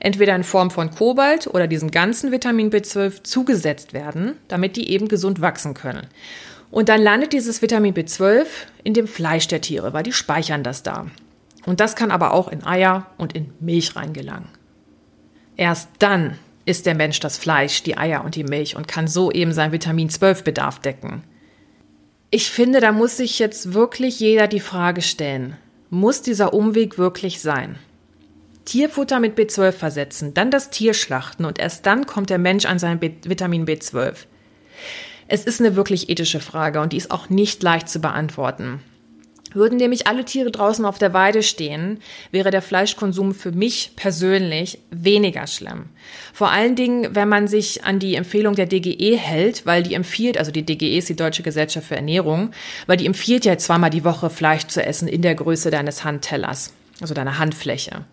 entweder 0.00 0.34
in 0.34 0.42
Form 0.42 0.70
von 0.70 0.90
Kobalt 0.90 1.46
oder 1.46 1.66
diesem 1.66 1.90
ganzen 1.90 2.32
Vitamin 2.32 2.70
B12 2.70 3.22
zugesetzt 3.22 3.92
werden, 3.92 4.36
damit 4.48 4.76
die 4.76 4.90
eben 4.90 5.08
gesund 5.08 5.42
wachsen 5.42 5.74
können. 5.74 6.06
Und 6.70 6.88
dann 6.88 7.02
landet 7.02 7.34
dieses 7.34 7.60
Vitamin 7.60 7.94
B12 7.94 8.46
in 8.82 8.94
dem 8.94 9.06
Fleisch 9.06 9.48
der 9.48 9.60
Tiere, 9.60 9.92
weil 9.92 10.02
die 10.02 10.12
speichern 10.12 10.62
das 10.62 10.82
da. 10.82 11.06
Und 11.66 11.80
das 11.80 11.96
kann 11.96 12.10
aber 12.10 12.32
auch 12.32 12.48
in 12.48 12.64
Eier 12.64 13.06
und 13.18 13.34
in 13.34 13.52
Milch 13.60 13.96
reingelangen. 13.96 14.48
Erst 15.56 15.90
dann 15.98 16.38
isst 16.64 16.86
der 16.86 16.94
Mensch 16.94 17.20
das 17.20 17.38
Fleisch, 17.38 17.82
die 17.82 17.98
Eier 17.98 18.24
und 18.24 18.34
die 18.34 18.44
Milch 18.44 18.76
und 18.76 18.88
kann 18.88 19.08
so 19.08 19.30
eben 19.30 19.52
seinen 19.52 19.72
Vitamin 19.72 20.08
12 20.08 20.44
Bedarf 20.44 20.78
decken. 20.78 21.22
Ich 22.30 22.50
finde, 22.50 22.80
da 22.80 22.92
muss 22.92 23.16
sich 23.16 23.38
jetzt 23.38 23.74
wirklich 23.74 24.20
jeder 24.20 24.46
die 24.46 24.60
Frage 24.60 25.02
stellen, 25.02 25.56
muss 25.90 26.22
dieser 26.22 26.54
Umweg 26.54 26.96
wirklich 26.96 27.40
sein? 27.40 27.76
Tierfutter 28.64 29.18
mit 29.18 29.36
B12 29.36 29.72
versetzen, 29.72 30.34
dann 30.34 30.52
das 30.52 30.70
Tier 30.70 30.94
schlachten 30.94 31.44
und 31.44 31.58
erst 31.58 31.86
dann 31.86 32.06
kommt 32.06 32.30
der 32.30 32.38
Mensch 32.38 32.66
an 32.66 32.78
sein 32.78 33.00
B 33.00 33.10
Vitamin 33.24 33.66
B12. 33.66 34.14
Es 35.26 35.44
ist 35.44 35.60
eine 35.60 35.74
wirklich 35.74 36.08
ethische 36.08 36.40
Frage 36.40 36.80
und 36.80 36.92
die 36.92 36.96
ist 36.96 37.10
auch 37.10 37.28
nicht 37.28 37.62
leicht 37.62 37.88
zu 37.88 38.00
beantworten. 38.00 38.80
Würden 39.52 39.78
nämlich 39.78 40.06
alle 40.06 40.24
Tiere 40.24 40.50
draußen 40.50 40.84
auf 40.84 40.98
der 40.98 41.12
Weide 41.12 41.42
stehen, 41.42 42.00
wäre 42.30 42.50
der 42.50 42.62
Fleischkonsum 42.62 43.34
für 43.34 43.50
mich 43.50 43.92
persönlich 43.96 44.78
weniger 44.90 45.46
schlimm. 45.46 45.86
Vor 46.32 46.50
allen 46.50 46.76
Dingen, 46.76 47.14
wenn 47.14 47.28
man 47.28 47.48
sich 47.48 47.84
an 47.84 47.98
die 47.98 48.14
Empfehlung 48.14 48.54
der 48.54 48.66
DGE 48.66 49.16
hält, 49.16 49.66
weil 49.66 49.82
die 49.82 49.94
empfiehlt, 49.94 50.38
also 50.38 50.52
die 50.52 50.64
DGE 50.64 50.98
ist 50.98 51.08
die 51.08 51.16
Deutsche 51.16 51.42
Gesellschaft 51.42 51.88
für 51.88 51.96
Ernährung, 51.96 52.52
weil 52.86 52.96
die 52.96 53.06
empfiehlt 53.06 53.44
ja 53.44 53.58
zweimal 53.58 53.90
die 53.90 54.04
Woche 54.04 54.30
Fleisch 54.30 54.66
zu 54.66 54.84
essen 54.84 55.08
in 55.08 55.22
der 55.22 55.34
Größe 55.34 55.70
deines 55.70 56.04
Handtellers, 56.04 56.72
also 57.00 57.14
deiner 57.14 57.38
Handfläche. 57.38 58.04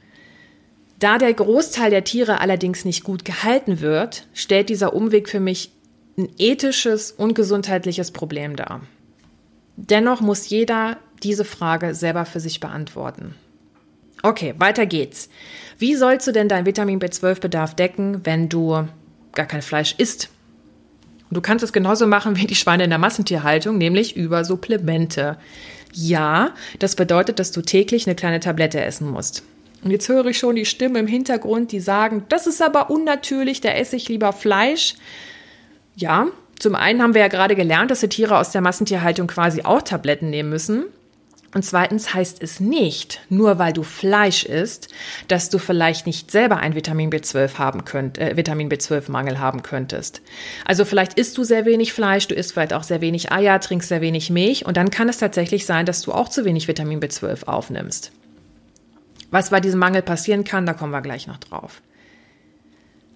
Da 0.99 1.19
der 1.19 1.33
Großteil 1.33 1.91
der 1.91 2.03
Tiere 2.03 2.41
allerdings 2.41 2.83
nicht 2.83 3.03
gut 3.03 3.23
gehalten 3.23 3.81
wird, 3.81 4.25
stellt 4.33 4.69
dieser 4.69 4.95
Umweg 4.95 5.29
für 5.29 5.39
mich 5.39 5.71
ein 6.17 6.29
ethisches 6.39 7.11
und 7.11 7.35
gesundheitliches 7.35 8.09
Problem 8.09 8.55
dar. 8.55 8.81
Dennoch 9.75 10.21
muss 10.21 10.49
jeder 10.49 10.97
diese 11.23 11.45
Frage 11.45 11.95
selber 11.95 12.25
für 12.25 12.39
sich 12.39 12.59
beantworten. 12.59 13.35
Okay, 14.23 14.55
weiter 14.57 14.85
geht's. 14.85 15.29
Wie 15.77 15.95
sollst 15.95 16.27
du 16.27 16.31
denn 16.31 16.49
deinen 16.49 16.65
Vitamin 16.65 16.99
B12-Bedarf 16.99 17.75
decken, 17.75 18.25
wenn 18.25 18.49
du 18.49 18.87
gar 19.33 19.45
kein 19.45 19.61
Fleisch 19.61 19.95
isst? 19.97 20.29
du 21.31 21.41
kannst 21.41 21.63
es 21.63 21.73
genauso 21.73 22.07
machen 22.07 22.37
wie 22.37 22.47
die 22.47 22.55
Schweine 22.55 22.85
in 22.85 22.89
der 22.89 22.99
Massentierhaltung, 22.99 23.77
nämlich 23.77 24.15
über 24.15 24.45
Supplemente. 24.45 25.37
Ja, 25.93 26.53
das 26.79 26.95
bedeutet, 26.95 27.39
dass 27.39 27.51
du 27.51 27.61
täglich 27.61 28.07
eine 28.07 28.15
kleine 28.15 28.39
Tablette 28.39 28.81
essen 28.81 29.09
musst. 29.09 29.43
Und 29.83 29.91
jetzt 29.91 30.09
höre 30.09 30.25
ich 30.27 30.37
schon 30.37 30.55
die 30.55 30.65
Stimme 30.65 30.99
im 30.99 31.07
Hintergrund, 31.07 31.71
die 31.71 31.79
sagen, 31.79 32.25
das 32.29 32.47
ist 32.47 32.61
aber 32.61 32.89
unnatürlich, 32.89 33.61
da 33.61 33.69
esse 33.69 33.95
ich 33.95 34.09
lieber 34.09 34.33
Fleisch. 34.33 34.95
Ja, 35.95 36.27
zum 36.59 36.75
einen 36.75 37.01
haben 37.01 37.13
wir 37.13 37.21
ja 37.21 37.27
gerade 37.27 37.55
gelernt, 37.55 37.91
dass 37.91 37.99
die 37.99 38.09
Tiere 38.09 38.37
aus 38.37 38.51
der 38.51 38.61
Massentierhaltung 38.61 39.27
quasi 39.27 39.61
auch 39.61 39.81
Tabletten 39.81 40.29
nehmen 40.29 40.49
müssen. 40.49 40.85
Und 41.53 41.63
zweitens 41.63 42.13
heißt 42.13 42.43
es 42.43 42.59
nicht, 42.59 43.21
nur 43.29 43.57
weil 43.57 43.71
du 43.71 43.83
Fleisch 43.83 44.43
isst, 44.43 44.89
dass 45.27 45.49
du 45.49 45.59
vielleicht 45.59 46.05
nicht 46.05 46.29
selber 46.29 46.57
ein 46.57 46.75
Vitamin 46.75 47.09
B12 47.09 47.57
haben 47.57 47.85
könnt, 47.85 48.17
äh, 48.17 48.35
Vitamin 48.35 48.69
B12 48.69 49.09
Mangel 49.09 49.39
haben 49.39 49.63
könntest. 49.63 50.21
Also 50.65 50.83
vielleicht 50.83 51.13
isst 51.13 51.37
du 51.37 51.43
sehr 51.43 51.65
wenig 51.65 51.93
Fleisch, 51.93 52.27
du 52.27 52.35
isst 52.35 52.51
vielleicht 52.51 52.73
auch 52.73 52.83
sehr 52.83 52.99
wenig 52.99 53.31
Eier, 53.31 53.59
trinkst 53.61 53.87
sehr 53.87 54.01
wenig 54.01 54.29
Milch 54.29 54.65
und 54.65 54.75
dann 54.75 54.91
kann 54.91 55.07
es 55.07 55.19
tatsächlich 55.19 55.65
sein, 55.65 55.85
dass 55.85 56.01
du 56.01 56.11
auch 56.11 56.27
zu 56.27 56.43
wenig 56.43 56.67
Vitamin 56.67 56.99
B12 56.99 57.45
aufnimmst. 57.45 58.11
Was 59.31 59.49
bei 59.49 59.59
diesem 59.59 59.79
Mangel 59.79 60.01
passieren 60.01 60.43
kann, 60.43 60.65
da 60.65 60.73
kommen 60.73 60.91
wir 60.91 61.01
gleich 61.01 61.27
noch 61.27 61.37
drauf. 61.37 61.81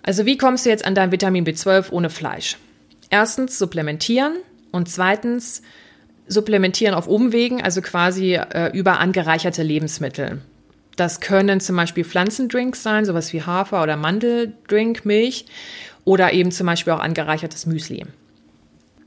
Also 0.04 0.26
wie 0.26 0.38
kommst 0.38 0.66
du 0.66 0.70
jetzt 0.70 0.86
an 0.86 0.96
dein 0.96 1.12
Vitamin 1.12 1.46
B12 1.46 1.92
ohne 1.92 2.10
Fleisch? 2.10 2.58
Erstens 3.10 3.60
supplementieren 3.60 4.38
und 4.72 4.90
zweitens 4.90 5.62
supplementieren 6.32 6.96
auf 6.96 7.08
Umwegen, 7.08 7.62
also 7.62 7.82
quasi 7.82 8.36
äh, 8.36 8.72
über 8.74 9.00
angereicherte 9.00 9.64
Lebensmittel. 9.64 10.42
Das 10.96 11.20
können 11.20 11.60
zum 11.60 11.76
Beispiel 11.76 12.04
Pflanzendrinks 12.04 12.84
sein, 12.84 13.06
sowas 13.06 13.34
wie 13.34 13.44
Hafer- 13.44 13.84
oder 13.84 13.98
Mandeldrink, 13.98 15.06
Milch 15.06 15.46
oder 16.06 16.34
eben 16.34 16.52
zum 16.52 16.68
Beispiel 16.68 16.94
auch 16.94 17.00
angereichertes 17.00 17.66
Müsli. 17.66 18.06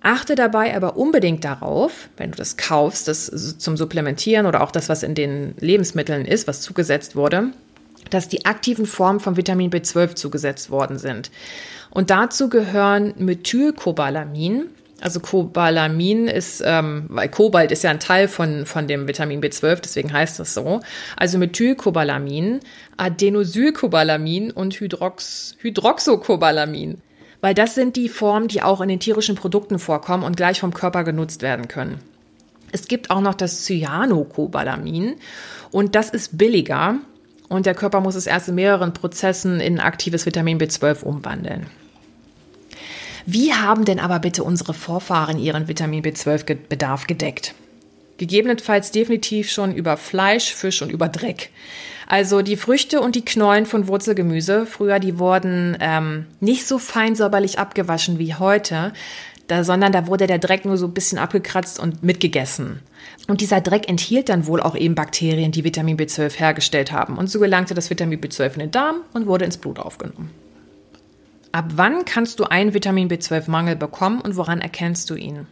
Achte 0.00 0.35
dabei 0.35 0.76
aber 0.76 0.97
unbedingt 0.97 1.45
darauf, 1.45 2.09
wenn 2.19 2.31
du 2.31 2.37
das 2.37 2.59
kaufst, 2.59 3.09
das 3.09 3.57
zum 3.59 3.76
Supplementieren 3.76 4.45
oder 4.45 4.62
auch 4.62 4.71
das, 4.71 4.90
was 4.90 5.02
in 5.02 5.14
den 5.14 5.54
Lebensmitteln 5.61 6.26
ist, 6.26 6.47
was 6.47 6.61
zugesetzt 6.61 7.16
wurde, 7.16 7.52
dass 8.11 8.28
die 8.28 8.45
aktiven 8.45 8.85
Formen 8.85 9.21
von 9.21 9.38
Vitamin 9.38 9.71
B12 9.71 10.14
zugesetzt 10.14 10.71
worden 10.71 10.99
sind. 10.99 11.31
Und 11.90 12.11
dazu 12.11 12.50
gehören 12.50 13.14
Methylcobalamin, 13.16 14.66
also 15.00 15.20
Cobalamin 15.20 16.28
ist, 16.28 16.62
ähm, 16.64 17.06
weil 17.08 17.28
Kobalt 17.28 17.72
ist 17.72 17.82
ja 17.82 17.90
ein 17.90 18.00
Teil 18.00 18.28
von, 18.28 18.64
von 18.64 18.86
dem 18.86 19.08
Vitamin 19.08 19.42
B12, 19.42 19.80
deswegen 19.82 20.12
heißt 20.12 20.38
das 20.38 20.54
so. 20.54 20.80
Also 21.16 21.38
Methylcobalamin, 21.38 22.60
Adenosylcobalamin 22.96 24.50
und 24.50 24.74
Hydrox, 24.74 25.56
Hydroxocobalamin. 25.58 27.02
Weil 27.40 27.54
das 27.54 27.74
sind 27.74 27.96
die 27.96 28.08
Formen, 28.08 28.48
die 28.48 28.62
auch 28.62 28.80
in 28.80 28.88
den 28.88 29.00
tierischen 29.00 29.34
Produkten 29.34 29.78
vorkommen 29.78 30.22
und 30.22 30.36
gleich 30.36 30.60
vom 30.60 30.72
Körper 30.72 31.04
genutzt 31.04 31.42
werden 31.42 31.68
können. 31.68 32.00
Es 32.72 32.88
gibt 32.88 33.10
auch 33.10 33.20
noch 33.20 33.34
das 33.34 33.64
Cyanocobalamin 33.64 35.16
und 35.70 35.94
das 35.94 36.10
ist 36.10 36.38
billiger 36.38 36.96
und 37.48 37.66
der 37.66 37.74
Körper 37.74 38.00
muss 38.00 38.14
es 38.14 38.26
erst 38.26 38.48
in 38.48 38.54
mehreren 38.54 38.94
Prozessen 38.94 39.60
in 39.60 39.80
aktives 39.80 40.24
Vitamin 40.24 40.58
B12 40.58 41.02
umwandeln. 41.02 41.66
Wie 43.26 43.54
haben 43.54 43.85
denn 43.85 44.00
aber 44.00 44.19
bitte 44.19 44.45
unsere 44.45 44.75
Vorfahren 44.75 45.38
ihren 45.38 45.66
Vitamin 45.66 46.02
B12-Bedarf 46.02 47.07
gedeckt? 47.07 47.54
Gegebenenfalls 48.19 48.90
definitiv 48.90 49.50
schon 49.50 49.75
über 49.75 49.97
Fleisch, 49.97 50.54
Fisch 50.54 50.83
und 50.83 50.90
über 50.90 51.09
Dreck. 51.09 51.50
Also 52.07 52.43
die 52.43 52.57
Früchte 52.57 53.00
und 53.00 53.16
die 53.16 53.25
Knollen 53.25 53.64
von 53.64 53.88
Wurzelgemüse, 53.88 54.66
früher, 54.66 54.99
die 54.99 55.19
wurden 55.19 55.76
ähm, 55.81 56.26
nicht 56.40 56.66
so 56.66 56.78
fein 56.78 57.16
säuberlich 57.16 57.59
abgewaschen 57.59 58.19
wie 58.19 58.35
heute, 58.35 58.93
da, 59.47 59.64
sondern 59.64 59.93
da 59.93 60.07
wurde 60.07 60.26
der 60.26 60.38
Dreck 60.38 60.64
nur 60.64 60.76
so 60.76 60.87
ein 60.87 60.95
bisschen 60.95 61.19
abgekratzt 61.19 61.81
und 61.81 62.02
mitgegessen. 62.02 62.81
Und 63.26 63.40
dieser 63.40 63.61
Dreck 63.61 63.88
enthielt 63.88 64.28
dann 64.28 64.47
wohl 64.47 64.61
auch 64.61 64.76
eben 64.76 64.95
Bakterien, 64.95 65.50
die 65.50 65.64
Vitamin 65.64 65.97
B12 65.97 66.38
hergestellt 66.38 66.93
haben. 66.93 67.16
Und 67.16 67.31
so 67.31 67.40
gelangte 67.40 67.75
das 67.75 67.88
Vitamin 67.88 68.21
B12 68.21 68.54
in 68.54 68.61
den 68.61 68.71
Darm 68.71 68.97
und 69.14 69.26
wurde 69.26 69.47
ins 69.47 69.57
Blut 69.57 69.78
aufgenommen. 69.78 70.31
Ab 71.54 71.66
wann 71.76 72.04
kannst 72.04 72.40
du 72.40 72.46
einen 72.46 72.75
Vitamin 72.75 73.08
B12-Mangel 73.08 73.76
bekommen 73.76 74.20
und 74.20 74.34
woran 74.34 74.61
erkennst 74.61 75.08
du 75.08 75.14
ihn? 75.14 75.46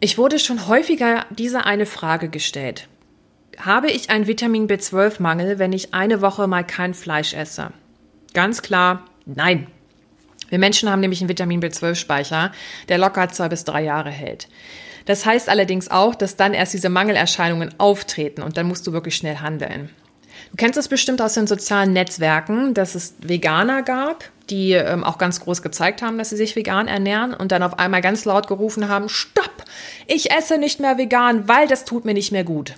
Ich 0.00 0.16
wurde 0.16 0.38
schon 0.38 0.68
häufiger 0.68 1.26
diese 1.28 1.66
eine 1.66 1.84
Frage 1.84 2.30
gestellt. 2.30 2.88
Habe 3.58 3.90
ich 3.90 4.08
einen 4.08 4.26
Vitamin 4.26 4.68
B12-Mangel, 4.68 5.58
wenn 5.58 5.74
ich 5.74 5.92
eine 5.92 6.22
Woche 6.22 6.46
mal 6.46 6.64
kein 6.64 6.94
Fleisch 6.94 7.34
esse? 7.34 7.74
Ganz 8.32 8.62
klar, 8.62 9.04
nein. 9.26 9.66
Wir 10.48 10.58
Menschen 10.58 10.88
haben 10.88 11.00
nämlich 11.00 11.20
einen 11.20 11.28
Vitamin 11.28 11.62
B12-Speicher, 11.62 12.50
der 12.88 12.96
locker 12.96 13.28
zwei 13.28 13.50
bis 13.50 13.64
drei 13.64 13.84
Jahre 13.84 14.10
hält. 14.10 14.48
Das 15.04 15.26
heißt 15.26 15.50
allerdings 15.50 15.90
auch, 15.90 16.14
dass 16.14 16.36
dann 16.36 16.54
erst 16.54 16.72
diese 16.72 16.88
Mangelerscheinungen 16.88 17.74
auftreten 17.76 18.40
und 18.40 18.56
dann 18.56 18.66
musst 18.66 18.86
du 18.86 18.94
wirklich 18.94 19.16
schnell 19.16 19.36
handeln. 19.36 19.90
Du 20.50 20.56
kennst 20.56 20.78
es 20.78 20.88
bestimmt 20.88 21.20
aus 21.20 21.34
den 21.34 21.46
sozialen 21.46 21.92
Netzwerken, 21.92 22.74
dass 22.74 22.94
es 22.94 23.14
Veganer 23.20 23.82
gab, 23.82 24.24
die 24.50 24.72
ähm, 24.72 25.04
auch 25.04 25.18
ganz 25.18 25.40
groß 25.40 25.62
gezeigt 25.62 26.02
haben, 26.02 26.18
dass 26.18 26.30
sie 26.30 26.36
sich 26.36 26.56
vegan 26.56 26.88
ernähren 26.88 27.34
und 27.34 27.52
dann 27.52 27.62
auf 27.62 27.78
einmal 27.78 28.00
ganz 28.00 28.24
laut 28.24 28.48
gerufen 28.48 28.88
haben, 28.88 29.08
stopp, 29.08 29.64
ich 30.06 30.30
esse 30.30 30.58
nicht 30.58 30.80
mehr 30.80 30.98
vegan, 30.98 31.48
weil 31.48 31.66
das 31.68 31.84
tut 31.84 32.04
mir 32.04 32.14
nicht 32.14 32.32
mehr 32.32 32.44
gut. 32.44 32.74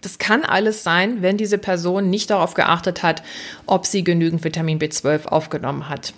Das 0.00 0.18
kann 0.18 0.44
alles 0.44 0.84
sein, 0.84 1.22
wenn 1.22 1.36
diese 1.36 1.58
Person 1.58 2.08
nicht 2.08 2.30
darauf 2.30 2.54
geachtet 2.54 3.02
hat, 3.02 3.22
ob 3.66 3.84
sie 3.84 4.04
genügend 4.04 4.44
Vitamin 4.44 4.78
B12 4.78 5.26
aufgenommen 5.26 5.88
hat. 5.88 6.14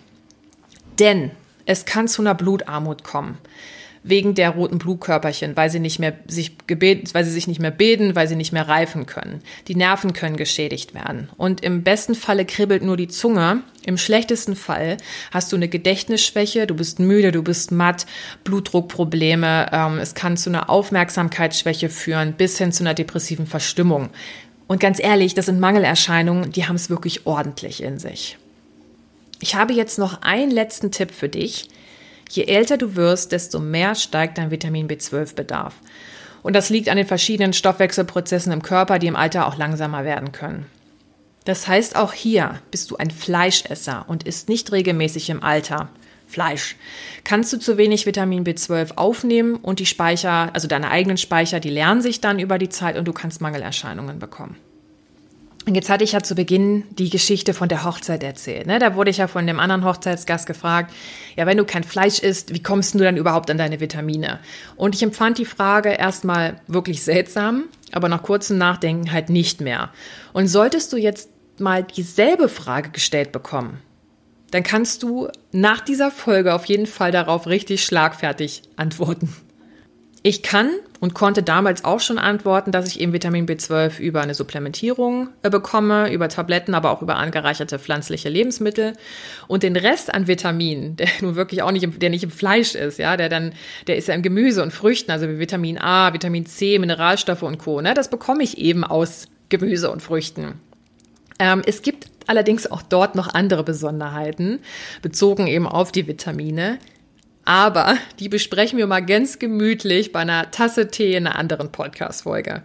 Denn 0.99 1.31
es 1.65 1.87
kann 1.87 2.07
zu 2.07 2.21
einer 2.21 2.35
Blutarmut 2.35 3.05
kommen 3.05 3.39
wegen 4.03 4.35
der 4.35 4.51
roten 4.51 4.79
Blutkörperchen, 4.79 5.57
weil 5.57 5.69
sie 5.69 5.79
nicht 5.79 5.99
mehr 5.99 6.15
sich 6.27 6.57
gebet, 6.67 7.13
weil 7.13 7.25
sie 7.25 7.31
sich 7.31 7.47
nicht 7.47 7.61
mehr 7.61 7.71
bilden, 7.71 8.17
weil 8.17 8.29
sie 8.29 8.37
nicht 8.37 8.53
mehr 8.53 8.67
reifen 8.67 9.05
können. 9.05 9.43
Die 9.69 9.75
Nerven 9.75 10.15
können 10.15 10.37
geschädigt 10.37 10.95
werden. 10.95 11.29
Und 11.37 11.63
im 11.63 11.83
besten 11.83 12.15
Falle 12.15 12.47
kribbelt 12.47 12.83
nur 12.83 12.97
die 12.97 13.09
Zunge. 13.09 13.63
Im 13.85 13.99
schlechtesten 13.99 14.57
Fall 14.57 14.97
hast 15.31 15.53
du 15.53 15.57
eine 15.57 15.69
Gedächtnisschwäche, 15.69 16.67
du 16.67 16.75
bist 16.75 16.99
müde, 16.99 17.31
du 17.31 17.43
bist 17.43 17.73
matt, 17.73 18.07
Blutdruckprobleme. 18.45 19.71
Ähm, 19.71 19.99
es 19.99 20.15
kann 20.15 20.39
zu 20.39 20.49
einer 20.49 20.71
Aufmerksamkeitsschwäche 20.71 21.91
führen, 21.91 22.33
bis 22.33 22.57
hin 22.57 22.73
zu 22.73 22.83
einer 22.83 22.95
depressiven 22.95 23.47
Verstimmung. 23.47 24.09
Und 24.67 24.81
ganz 24.81 24.99
ehrlich, 24.99 25.35
das 25.35 25.47
sind 25.47 25.61
Mangelerscheinungen, 25.61 26.53
die 26.53 26.67
haben 26.67 26.77
es 26.77 26.89
wirklich 26.89 27.27
ordentlich 27.27 27.83
in 27.83 27.99
sich. 27.99 28.39
Ich 29.43 29.55
habe 29.55 29.73
jetzt 29.73 29.99
noch 29.99 30.23
einen 30.23 30.51
letzten 30.51 30.91
Tipp 30.91 31.11
für 31.11 31.29
dich 31.29 31.69
Je 32.31 32.45
älter 32.45 32.79
du 32.79 32.95
wirst, 32.95 33.33
desto 33.33 33.59
mehr 33.59 33.97
steigt 33.97 34.39
dein 34.39 34.53
Vitamin 34.53 34.89
B12-Bedarf. 34.89 35.75
Und 36.43 36.55
das 36.55 36.71
liegt 36.71 36.89
an 36.89 36.97
den 36.97 37.07
verschiedenen 37.07 37.53
Stoffwechselprozessen 37.53 38.53
im 38.53 38.63
Körper, 38.63 38.99
die 38.99 39.09
im 39.09 39.17
Alter 39.17 39.47
auch 39.47 39.59
langsamer 39.59 40.05
werden 40.05 40.33
können. 40.33 40.67
Das 41.45 41.67
heißt, 41.67 41.97
auch 41.97 42.13
hier 42.13 42.61
bist 42.71 42.91
du 42.91 42.97
ein 42.97 43.11
Fleischesser 43.11 44.05
und 44.07 44.23
isst 44.23 44.49
nicht 44.49 44.71
regelmäßig 44.73 45.29
im 45.31 45.43
Alter. 45.43 45.89
Fleisch. 46.29 46.77
Kannst 47.25 47.53
du 47.53 47.59
zu 47.59 47.77
wenig 47.77 48.07
Vitamin 48.07 48.45
B12 48.45 48.97
aufnehmen 48.97 49.57
und 49.57 49.81
die 49.81 49.87
Speicher, 49.87 50.51
also 50.53 50.69
deine 50.69 50.91
eigenen 50.91 51.17
Speicher, 51.17 51.59
die 51.59 51.71
lernen 51.71 52.03
sich 52.03 52.21
dann 52.21 52.39
über 52.39 52.57
die 52.57 52.69
Zeit 52.69 52.97
und 52.97 53.07
du 53.07 53.13
kannst 53.13 53.41
Mangelerscheinungen 53.41 54.21
bekommen. 54.21 54.57
Und 55.67 55.75
jetzt 55.75 55.91
hatte 55.91 56.05
ich 56.05 56.13
ja 56.13 56.23
zu 56.23 56.35
Beginn 56.35 56.85
die 56.91 57.11
Geschichte 57.11 57.53
von 57.53 57.69
der 57.69 57.85
Hochzeit 57.85 58.23
erzählt. 58.23 58.67
Ne? 58.67 58.79
Da 58.79 58.95
wurde 58.95 59.11
ich 59.11 59.19
ja 59.19 59.29
von 59.29 59.47
dem 59.47 59.61
anderen 59.61 59.85
Hochzeitsgast 59.85 60.47
gefragt, 60.47 60.93
ja, 61.37 61.45
wenn 61.45 61.59
du 61.59 61.65
kein 61.65 61.85
Fleisch 61.85 62.19
isst, 62.19 62.55
wie 62.55 62.63
kommst 62.63 62.95
du 62.95 62.99
dann 62.99 63.19
überhaupt 63.19 63.51
an 63.51 63.59
deine 63.59 63.79
Vitamine? 63.79 64.41
Und 64.77 64.95
ich 64.95 65.03
empfand 65.03 65.37
die 65.37 65.45
Frage 65.45 65.91
erstmal 65.91 66.61
wirklich 66.67 67.03
seltsam, 67.03 67.65
aber 67.93 68.09
nach 68.09 68.23
kurzem 68.23 68.57
Nachdenken 68.57 69.13
halt 69.13 69.29
nicht 69.29 69.61
mehr. 69.61 69.91
Und 70.33 70.49
solltest 70.49 70.93
du 70.95 70.97
jetzt 70.97 71.29
mal 71.59 71.85
dieselbe 71.85 72.49
Frage 72.49 72.89
gestellt 72.91 73.31
bekommen, 73.31 73.81
dann 74.51 74.63
kannst 74.63 75.03
du 75.03 75.29
nach 75.53 75.81
dieser 75.81 76.11
Folge 76.11 76.55
auf 76.55 76.65
jeden 76.65 76.87
Fall 76.87 77.13
darauf 77.13 77.47
richtig 77.47 77.85
schlagfertig 77.85 78.63
antworten. 78.77 79.33
Ich 80.23 80.43
kann 80.43 80.71
und 81.01 81.15
konnte 81.15 81.43
damals 81.43 81.83
auch 81.85 82.01
schon 82.01 82.19
antworten, 82.19 82.73
dass 82.73 82.87
ich 82.87 83.01
eben 83.01 83.15
Vitamin 83.15 83.47
B12 83.47 83.99
über 84.01 84.21
eine 84.21 84.35
Supplementierung 84.35 85.31
äh, 85.43 85.49
bekomme, 85.49 86.13
über 86.13 86.29
Tabletten, 86.29 86.75
aber 86.75 86.91
auch 86.91 87.01
über 87.01 87.17
angereicherte 87.17 87.79
pflanzliche 87.79 88.29
Lebensmittel 88.29 88.93
und 89.49 89.63
den 89.63 89.77
Rest 89.77 90.13
an 90.13 90.27
Vitaminen, 90.27 90.97
der 90.97 91.09
nun 91.23 91.37
wirklich 91.37 91.63
auch 91.63 91.73
nicht 91.73 91.85
im, 91.85 91.99
der 91.99 92.11
nicht 92.11 92.25
im 92.25 92.31
Fleisch 92.31 92.75
ist, 92.75 92.99
ja, 92.99 93.17
der 93.17 93.31
dann, 93.31 93.55
der 93.87 93.97
ist 93.97 94.09
ja 94.09 94.15
im 94.15 94.21
Gemüse 94.21 94.63
und 94.63 94.73
Früchten, 94.73 95.11
also 95.11 95.27
wie 95.27 95.39
Vitamin 95.39 95.79
A, 95.79 96.13
Vitamin 96.13 96.45
C, 96.45 96.79
Mineralstoffe 96.79 97.43
und 97.43 97.57
Co. 97.57 97.81
Ne, 97.81 97.95
das 97.95 98.11
bekomme 98.11 98.43
ich 98.43 98.59
eben 98.59 98.85
aus 98.85 99.29
Gemüse 99.49 99.91
und 99.91 100.03
Früchten. 100.03 100.61
Ähm, 101.39 101.63
es 101.65 101.81
gibt 101.81 102.09
allerdings 102.27 102.71
auch 102.71 102.83
dort 102.83 103.15
noch 103.15 103.33
andere 103.33 103.65
Besonderheiten, 103.65 104.61
bezogen 105.01 105.47
eben 105.47 105.67
auf 105.67 105.93
die 105.93 106.07
Vitamine. 106.07 106.79
Aber 107.51 107.97
die 108.21 108.29
besprechen 108.29 108.79
wir 108.79 108.87
mal 108.87 109.05
ganz 109.05 109.41
gemütlich 109.41 110.13
bei 110.13 110.21
einer 110.21 110.53
Tasse 110.53 110.87
Tee 110.87 111.17
in 111.17 111.27
einer 111.27 111.37
anderen 111.37 111.73
Podcast-Folge. 111.73 112.63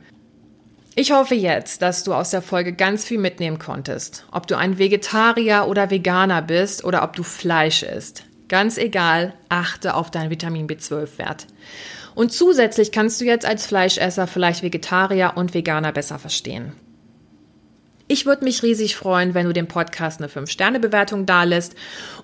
Ich 0.93 1.11
hoffe 1.11 1.33
jetzt, 1.33 1.81
dass 1.81 2.03
du 2.03 2.13
aus 2.13 2.29
der 2.29 2.43
Folge 2.43 2.71
ganz 2.71 3.03
viel 3.03 3.17
mitnehmen 3.17 3.57
konntest. 3.57 4.27
Ob 4.31 4.45
du 4.45 4.55
ein 4.55 4.77
Vegetarier 4.77 5.65
oder 5.67 5.89
Veganer 5.89 6.43
bist 6.43 6.83
oder 6.83 7.01
ob 7.01 7.15
du 7.15 7.23
Fleisch 7.23 7.81
isst. 7.81 8.25
Ganz 8.47 8.77
egal, 8.77 9.33
achte 9.49 9.95
auf 9.95 10.11
deinen 10.11 10.29
Vitamin 10.29 10.67
B12-Wert. 10.67 11.47
Und 12.13 12.31
zusätzlich 12.31 12.91
kannst 12.91 13.19
du 13.19 13.25
jetzt 13.25 13.47
als 13.47 13.65
Fleischesser 13.65 14.27
vielleicht 14.27 14.61
Vegetarier 14.61 15.33
und 15.33 15.55
Veganer 15.55 15.93
besser 15.93 16.19
verstehen. 16.19 16.73
Ich 18.07 18.27
würde 18.27 18.43
mich 18.43 18.61
riesig 18.61 18.95
freuen, 18.95 19.33
wenn 19.33 19.47
du 19.47 19.53
dem 19.53 19.65
Podcast 19.65 20.21
eine 20.21 20.29
5-Sterne-Bewertung 20.29 21.25
dalässt 21.25 21.73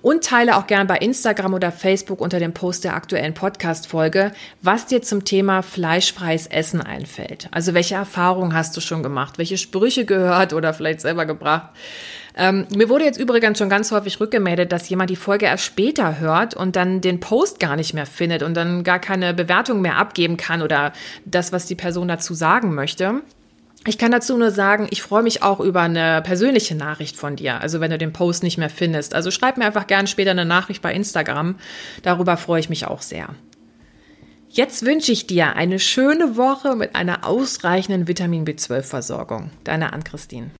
und 0.00 0.22
teile 0.22 0.56
auch 0.56 0.68
gern 0.68 0.86
bei 0.86 0.96
Instagram 0.98 1.54
oder 1.54 1.72
Facebook 1.72 2.20
unter 2.20 2.38
dem 2.38 2.54
Post 2.54 2.84
der 2.84 2.94
aktuellen 2.94 3.34
Podcast-Folge, 3.34 4.30
was 4.60 4.86
dir 4.86 5.02
zum 5.02 5.24
Thema 5.24 5.60
fleischfreies 5.62 6.46
Essen 6.46 6.80
einfällt. 6.80 7.48
Also 7.50 7.74
welche 7.74 7.96
Erfahrungen 7.96 8.54
hast 8.54 8.76
du 8.76 8.80
schon 8.80 9.02
gemacht? 9.02 9.38
Welche 9.38 9.58
Sprüche 9.58 10.04
gehört 10.04 10.52
oder 10.52 10.72
vielleicht 10.72 11.00
selber 11.00 11.26
gebracht? 11.26 11.70
Ähm, 12.36 12.68
mir 12.72 12.88
wurde 12.88 13.04
jetzt 13.04 13.18
übrigens 13.18 13.58
schon 13.58 13.68
ganz 13.68 13.90
häufig 13.90 14.20
rückgemeldet, 14.20 14.70
dass 14.70 14.88
jemand 14.88 15.10
die 15.10 15.16
Folge 15.16 15.46
erst 15.46 15.64
später 15.64 16.20
hört 16.20 16.54
und 16.54 16.76
dann 16.76 17.00
den 17.00 17.18
Post 17.18 17.58
gar 17.58 17.74
nicht 17.74 17.92
mehr 17.92 18.06
findet 18.06 18.44
und 18.44 18.54
dann 18.54 18.84
gar 18.84 19.00
keine 19.00 19.34
Bewertung 19.34 19.80
mehr 19.80 19.96
abgeben 19.96 20.36
kann 20.36 20.62
oder 20.62 20.92
das, 21.24 21.50
was 21.50 21.66
die 21.66 21.74
Person 21.74 22.06
dazu 22.06 22.34
sagen 22.34 22.72
möchte. 22.72 23.22
Ich 23.84 23.98
kann 23.98 24.12
dazu 24.12 24.36
nur 24.36 24.52
sagen, 24.52 24.86
ich 24.90 25.02
freue 25.02 25.24
mich 25.24 25.42
auch 25.42 25.58
über 25.58 25.80
eine 25.80 26.22
persönliche 26.22 26.76
Nachricht 26.76 27.16
von 27.16 27.34
dir. 27.34 27.60
Also 27.60 27.80
wenn 27.80 27.90
du 27.90 27.98
den 27.98 28.12
Post 28.12 28.44
nicht 28.44 28.56
mehr 28.56 28.70
findest. 28.70 29.14
Also 29.14 29.30
schreib 29.30 29.56
mir 29.56 29.64
einfach 29.64 29.88
gern 29.88 30.06
später 30.06 30.30
eine 30.30 30.44
Nachricht 30.44 30.82
bei 30.82 30.94
Instagram. 30.94 31.56
Darüber 32.02 32.36
freue 32.36 32.60
ich 32.60 32.68
mich 32.68 32.86
auch 32.86 33.02
sehr. 33.02 33.30
Jetzt 34.48 34.84
wünsche 34.84 35.10
ich 35.10 35.26
dir 35.26 35.56
eine 35.56 35.78
schöne 35.78 36.36
Woche 36.36 36.76
mit 36.76 36.94
einer 36.94 37.26
ausreichenden 37.26 38.06
Vitamin 38.06 38.44
B12-Versorgung. 38.44 39.50
Deine 39.64 39.92
Ann-Christine. 39.92 40.50